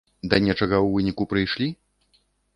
Да 0.29 0.37
нечага 0.45 0.75
ў 0.77 0.89
выніку 0.95 1.29
прыйшлі? 1.35 1.69